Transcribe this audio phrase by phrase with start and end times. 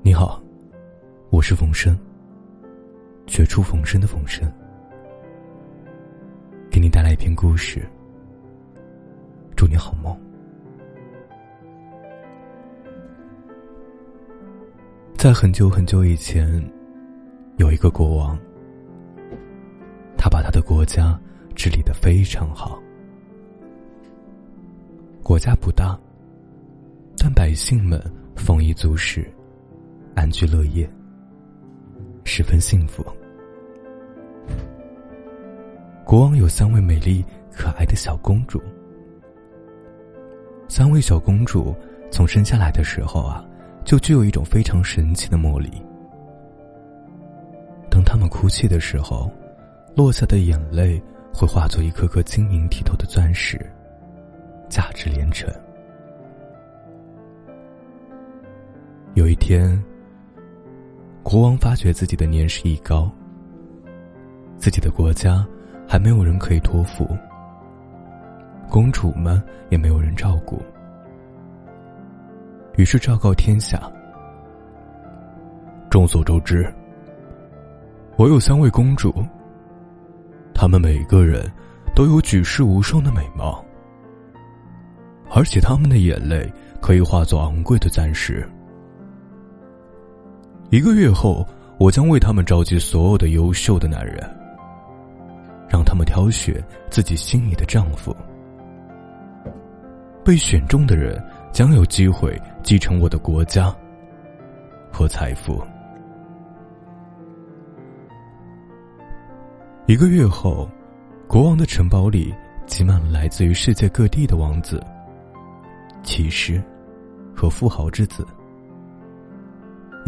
[0.00, 0.40] 你好，
[1.30, 1.98] 我是冯生。
[3.26, 4.50] 绝处逢生的冯生，
[6.70, 7.84] 给你带来一篇故事。
[9.56, 10.16] 祝你好梦。
[15.14, 16.48] 在很久很久以前，
[17.56, 18.38] 有一个国王，
[20.16, 21.20] 他把他的国家
[21.56, 22.80] 治理的非常好。
[25.24, 25.98] 国家不大，
[27.18, 28.00] 但百姓们
[28.36, 29.28] 丰衣足食。
[30.18, 30.90] 安居乐业，
[32.24, 33.06] 十分幸福。
[36.04, 38.60] 国王有三位美丽可爱的小公主。
[40.66, 41.72] 三位小公主
[42.10, 43.46] 从生下来的时候啊，
[43.84, 45.70] 就具有一种非常神奇的魔力。
[47.88, 49.30] 当她们哭泣的时候，
[49.94, 51.00] 落下的眼泪
[51.32, 53.56] 会化作一颗颗晶莹剔透的钻石，
[54.68, 55.48] 价值连城。
[59.14, 59.80] 有一天。
[61.22, 63.10] 国王发觉自己的年事已高，
[64.56, 65.46] 自己的国家
[65.86, 67.06] 还没有人可以托付，
[68.70, 70.62] 公主们也没有人照顾，
[72.76, 73.80] 于是昭告天下。
[75.90, 76.70] 众所周知，
[78.16, 79.14] 我有三位公主，
[80.54, 81.50] 她们每个人
[81.94, 83.64] 都有举世无双的美貌，
[85.30, 88.48] 而且她们的眼泪可以化作昂贵的钻石。
[90.70, 91.46] 一个月后，
[91.78, 94.18] 我将为他们召集所有的优秀的男人，
[95.66, 98.14] 让他们挑选自己心仪的丈夫。
[100.22, 103.74] 被选中的人将有机会继承我的国家
[104.92, 105.62] 和财富。
[109.86, 110.68] 一个月后，
[111.26, 112.34] 国王的城堡里
[112.66, 114.84] 挤满了来自于世界各地的王子、
[116.02, 116.62] 骑士
[117.34, 118.26] 和富豪之子。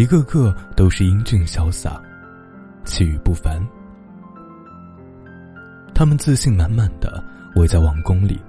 [0.00, 2.00] 一个个都是英俊潇洒，
[2.86, 3.60] 气宇不凡。
[5.94, 7.22] 他们自信满满的
[7.54, 8.40] 围在王宫里，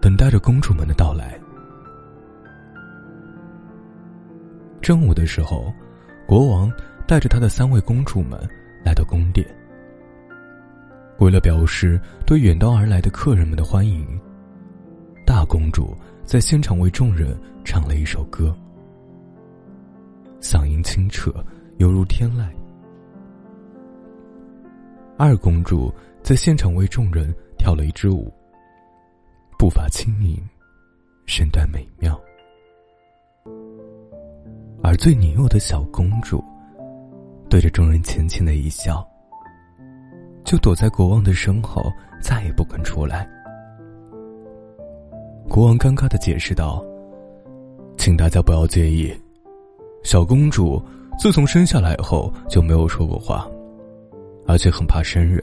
[0.00, 1.36] 等待着公主们的到来。
[4.80, 5.74] 正午的时候，
[6.24, 6.72] 国王
[7.04, 8.38] 带着他的三位公主们
[8.84, 9.44] 来到宫殿。
[11.18, 14.06] 为了表示对远道而来的客人们的欢迎，
[15.26, 18.56] 大公主在现场为众人唱了一首歌。
[20.44, 21.32] 嗓音清澈，
[21.78, 22.46] 犹如天籁。
[25.16, 25.90] 二公主
[26.22, 28.30] 在现场为众人跳了一支舞，
[29.58, 30.38] 步伐轻盈，
[31.24, 32.20] 身段美妙。
[34.82, 36.44] 而最年幼的小公主，
[37.48, 39.02] 对着众人浅浅的一笑，
[40.44, 41.90] 就躲在国王的身后，
[42.20, 43.26] 再也不肯出来。
[45.48, 46.84] 国王尴尬的解释道
[47.96, 49.10] ：“请大家不要介意。”
[50.04, 50.80] 小公主
[51.18, 53.48] 自从生下来后就没有说过话，
[54.46, 55.42] 而且很怕生人。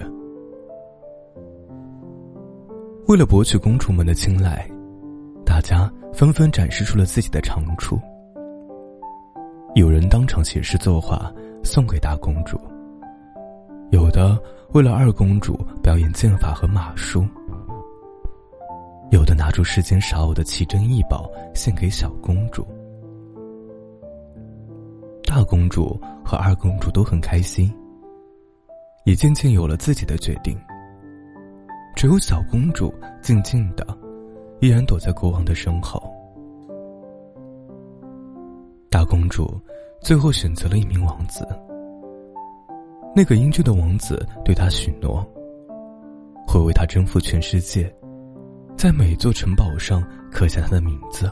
[3.08, 4.66] 为了博取公主们的青睐，
[5.44, 8.00] 大家纷纷展示出了自己的长处。
[9.74, 11.34] 有人当场写诗作画
[11.64, 12.60] 送给大公主，
[13.90, 14.40] 有的
[14.74, 17.26] 为了二公主表演剑法和马术，
[19.10, 22.64] 有的拿出世间少有的奇珍异宝献给小公主。
[25.42, 27.74] 大公主和二公主都很开心，
[29.06, 30.56] 也渐渐有了自己的决定。
[31.96, 32.94] 只有小公主
[33.24, 33.84] 静静的，
[34.60, 36.00] 依然躲在国王的身后。
[38.88, 39.60] 大公主
[40.00, 41.44] 最后选择了一名王子，
[43.16, 45.28] 那个英俊的王子对她许诺，
[46.48, 47.92] 会为她征服全世界，
[48.78, 51.28] 在每座城堡上刻下她的名字。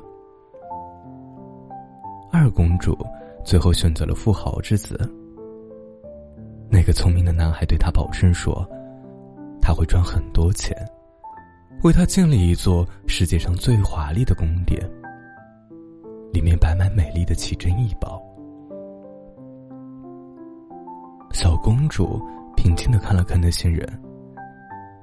[2.32, 2.98] 二公主。
[3.44, 4.98] 最后选择了富豪之子。
[6.70, 8.68] 那个聪明的男孩对他保证说
[9.60, 10.76] ：“他会赚很多钱，
[11.84, 14.80] 为他建立一座世界上最华丽的宫殿，
[16.32, 18.22] 里面摆满美丽的奇珍异宝。”
[21.34, 22.22] 小公主
[22.56, 23.88] 平静的看了看那些人，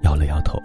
[0.03, 0.59] 摇了摇头。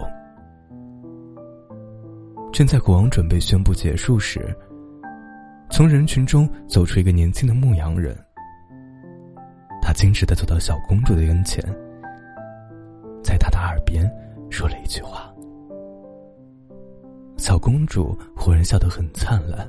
[2.52, 4.56] 正在国王准备宣布结束时。
[5.72, 8.14] 从人群中走出一个年轻的牧羊人，
[9.80, 11.64] 他径直的走到小公主的跟前，
[13.24, 14.06] 在她的耳边
[14.50, 15.32] 说了一句话。
[17.38, 19.66] 小公主忽然笑得很灿烂，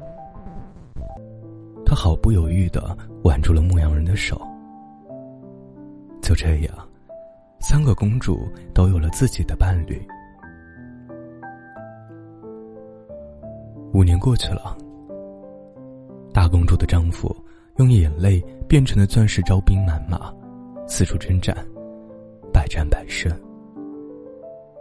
[1.85, 4.39] 她毫不犹豫的挽住了牧羊人的手。
[6.21, 6.88] 就这样，
[7.61, 10.05] 三个公主都有了自己的伴侣。
[13.94, 14.77] 五年过去了。
[16.43, 17.33] 大公主的丈夫
[17.77, 20.29] 用眼泪变成的钻石招兵买马，
[20.85, 21.55] 四处征战，
[22.51, 23.31] 百战百胜。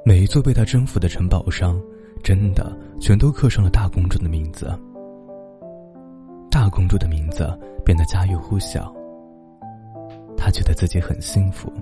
[0.05, 1.81] 每一座被他征服的城堡上，
[2.21, 4.77] 真的全都刻上了大公主的名字。
[6.51, 7.49] 大公主的名字
[7.85, 8.93] 变得家喻户晓，
[10.37, 11.73] 她觉得自己很幸福。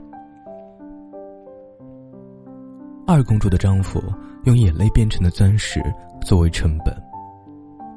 [3.06, 3.98] 二公主的丈夫
[4.44, 5.82] 用眼泪变成的钻石
[6.20, 6.94] 作为成本，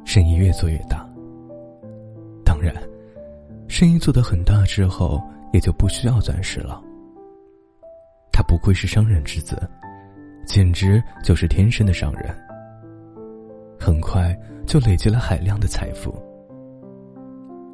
[0.06, 1.06] 生意越做越大。
[2.64, 2.74] 然，
[3.68, 5.22] 生意做得很大之后，
[5.52, 6.82] 也就不需要钻石了。
[8.32, 9.62] 他不愧是商人之子，
[10.46, 12.34] 简直就是天生的商人。
[13.78, 14.34] 很快
[14.66, 16.16] 就累积了海量的财富。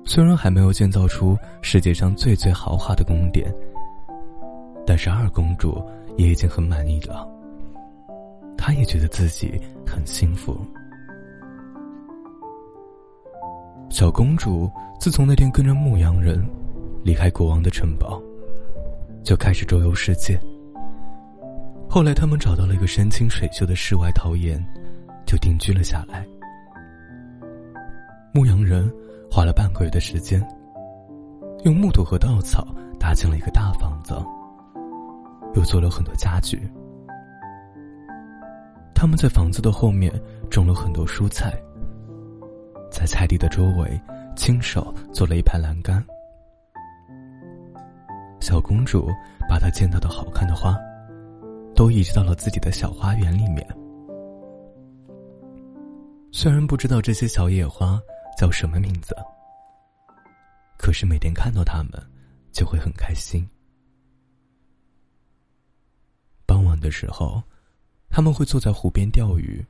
[0.06, 3.54] 虽然还没有建造出世界上最最豪华的宫殿，
[4.86, 5.80] 但是二公主。
[6.18, 7.26] 也已经很满意了，
[8.58, 9.58] 她也觉得自己
[9.88, 10.60] 很幸福。
[13.90, 14.70] 小公主
[15.00, 16.48] 自从那天跟着牧羊人
[17.04, 18.22] 离开国王的城堡，
[19.24, 20.40] 就开始周游世界。
[21.90, 24.64] 后来，他们找到了一个山清水秀的世外桃源，
[25.26, 26.24] 就定居了下来。
[28.32, 28.92] 牧羊人
[29.30, 30.40] 花了半个月的时间，
[31.64, 32.68] 用木头和稻草
[33.00, 34.14] 搭建了一个大房子。
[35.56, 36.62] 又做了很多家具。
[38.94, 40.14] 他们在房子的后面
[40.48, 41.60] 种了很多蔬菜，
[43.00, 43.98] 在菜地的周围
[44.36, 46.06] 亲手做了一排栏杆。
[48.42, 49.10] 小公主
[49.48, 50.78] 把她见到的好看的花，
[51.74, 53.66] 都移植到了自己的小花园里面。
[56.30, 58.02] 虽然不知道这些小野花
[58.38, 59.16] 叫什么名字，
[60.78, 61.92] 可是每天看到它们，
[62.52, 63.50] 就会很开心。
[66.46, 67.42] 傍晚的时候，
[68.10, 69.66] 他们会坐在湖边钓鱼，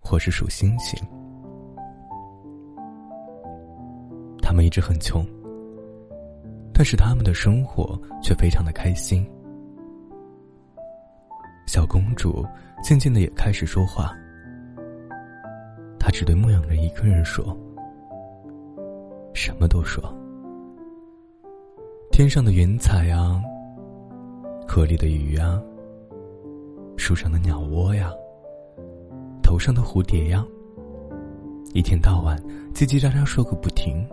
[0.00, 0.98] 或是数星星。
[4.48, 5.22] 他们一直很穷，
[6.72, 9.22] 但是他们的生活却非常的开心。
[11.66, 12.42] 小公主
[12.82, 14.16] 渐渐的也开始说话，
[16.00, 17.54] 她只对牧羊人一个人说，
[19.34, 20.02] 什么都说。
[22.10, 23.38] 天上的云彩呀，
[24.66, 25.62] 河里的鱼啊。
[26.96, 28.10] 树上的鸟窝呀，
[29.42, 30.42] 头上的蝴蝶呀，
[31.74, 32.42] 一天到晚
[32.72, 34.08] 叽叽喳喳说个不停。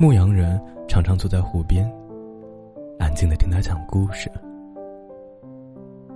[0.00, 0.58] 牧羊人
[0.88, 1.84] 常常坐在湖边，
[2.98, 4.32] 安静的听他讲故事，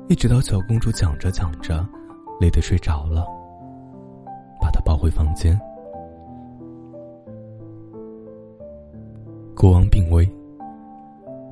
[0.08, 1.86] 一直到小公主讲着讲着，
[2.40, 3.26] 累得睡着了，
[4.58, 5.60] 把她抱回房间。
[9.54, 10.26] 国王病危，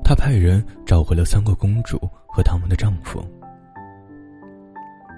[0.03, 1.99] 他派人找回了三个公主。
[2.35, 3.23] 和他们的丈夫，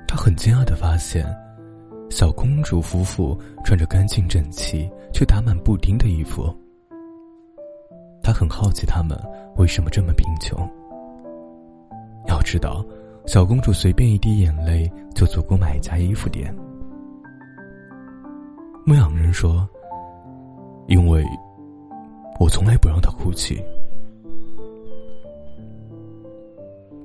[0.06, 1.26] 他很惊讶的发现，
[2.10, 6.54] 小公主夫妇穿着干净整齐却打满布丁的衣服。
[8.26, 9.16] 他很好奇他们
[9.58, 10.58] 为什么这么贫穷。
[12.28, 12.84] 要知道，
[13.28, 16.52] 小公主随便一滴眼泪就足够买一家衣服店。
[18.84, 19.70] 牧羊人说
[20.90, 21.24] ：“因为，
[22.40, 23.64] 我从来不让她哭泣。”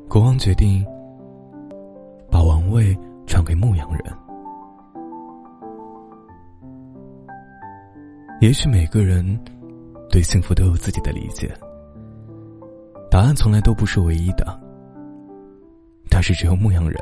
[0.09, 0.83] 国王决定
[2.31, 2.97] 把王位
[3.27, 4.03] 传给牧羊人。
[8.41, 9.39] 也许每个人
[10.11, 11.55] 对幸福都有自己的理解，
[13.11, 14.61] 答案从来都不是唯一的。
[16.09, 17.01] 但是只有牧羊人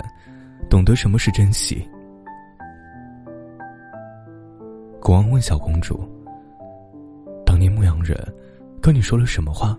[0.68, 1.82] 懂得什么是珍惜。
[5.00, 6.06] 国王问小公主
[7.46, 8.14] ：“当年牧羊人
[8.82, 9.76] 跟你说了什么话？”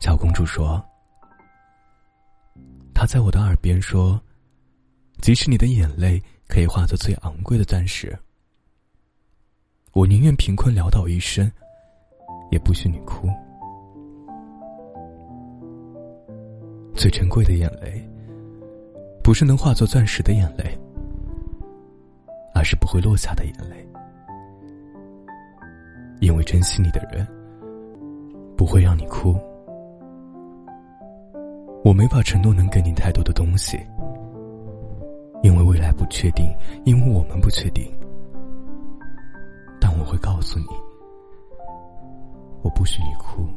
[0.00, 0.82] 小公主说。
[2.94, 4.18] 他在我的耳边说
[5.20, 8.16] ：“即使你的眼泪可以化作最昂贵的钻石，
[9.94, 11.48] 我宁愿贫困潦倒一生，
[12.50, 13.28] 也不许你哭。
[16.96, 18.04] 最珍贵的眼泪，
[19.22, 20.76] 不是能化作钻石的眼泪，
[22.52, 23.86] 而是不会落下的眼泪。
[26.20, 27.24] 因为珍惜你的人，
[28.56, 29.36] 不会让你哭。”
[31.84, 33.78] 我没法承诺能给你太多的东西，
[35.44, 36.52] 因为未来不确定，
[36.84, 37.88] 因为我们不确定。
[40.04, 40.66] 我会告诉你，
[42.62, 43.48] 我不许你哭。